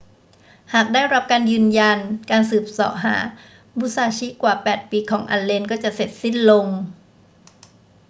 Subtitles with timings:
[0.73, 1.99] หากได้รับการยืนยัน
[2.31, 3.15] การสืบเสาะหา
[3.77, 6.67] มุซาชิกว่า 8 ปีของอัลเลนก็จะเสร็จสิ้นลง